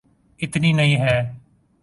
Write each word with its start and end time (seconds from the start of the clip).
اتنی 0.39 0.73
نہیں 0.73 0.95
ہے۔ 0.95 1.19